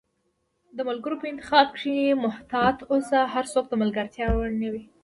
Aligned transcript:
د 0.77 0.79
ملګرو 0.89 1.19
په 1.21 1.25
انتخاب 1.31 1.67
کښي 1.75 1.97
محتاط 2.25 2.77
اوسی، 2.91 3.21
هرڅوک 3.33 3.65
د 3.69 3.73
ملګرتیا 3.81 4.27
وړ 4.31 4.49
نه 4.61 4.69
وي 4.73 4.83